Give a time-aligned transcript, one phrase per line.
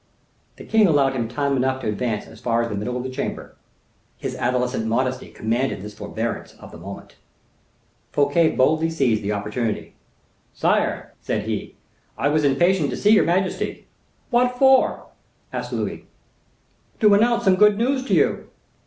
[0.55, 3.09] The king allowed him time enough to advance as far as the middle of the
[3.11, 3.55] chamber.
[4.17, 7.17] His adolescent modesty commanded this forbearance of the moment.
[8.11, 9.93] Fouquet boldly seized the opportunity.
[10.55, 11.75] "Sire," said he,
[12.17, 13.85] "I was impatient to see your majesty."
[14.31, 15.05] "What for?"
[15.53, 16.07] asked Louis.
[16.99, 18.49] "To announce some good news to you."